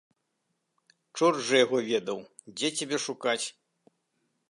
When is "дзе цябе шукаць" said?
2.57-3.41